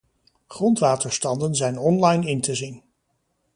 [0.47, 2.83] Grondwaterstanden zijn online in te zien.